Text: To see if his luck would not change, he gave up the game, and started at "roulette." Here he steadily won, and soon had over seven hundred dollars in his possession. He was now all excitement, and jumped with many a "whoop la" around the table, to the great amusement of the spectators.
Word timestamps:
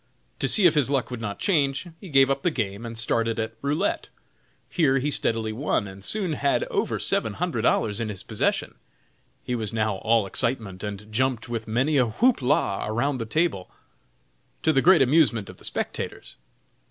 To 0.39 0.47
see 0.47 0.65
if 0.65 0.73
his 0.73 0.89
luck 0.89 1.11
would 1.11 1.21
not 1.21 1.37
change, 1.37 1.85
he 1.99 2.09
gave 2.09 2.31
up 2.31 2.41
the 2.41 2.49
game, 2.49 2.87
and 2.87 2.97
started 2.97 3.39
at 3.39 3.53
"roulette." 3.61 4.09
Here 4.67 4.97
he 4.97 5.11
steadily 5.11 5.53
won, 5.53 5.87
and 5.87 6.03
soon 6.03 6.33
had 6.33 6.63
over 6.71 6.97
seven 6.97 7.33
hundred 7.33 7.61
dollars 7.61 8.01
in 8.01 8.09
his 8.09 8.23
possession. 8.23 8.73
He 9.43 9.53
was 9.53 9.71
now 9.73 9.97
all 9.97 10.25
excitement, 10.25 10.81
and 10.81 11.11
jumped 11.13 11.49
with 11.49 11.67
many 11.67 11.97
a 11.97 12.07
"whoop 12.07 12.41
la" 12.41 12.83
around 12.87 13.19
the 13.19 13.27
table, 13.27 13.69
to 14.63 14.73
the 14.73 14.81
great 14.81 15.03
amusement 15.03 15.51
of 15.51 15.57
the 15.57 15.65
spectators. 15.65 16.35